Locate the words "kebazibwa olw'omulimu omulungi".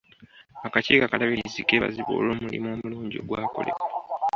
1.67-3.15